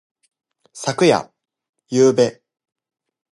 [0.73, 1.31] 昨夜。
[1.89, 2.41] ゆうべ。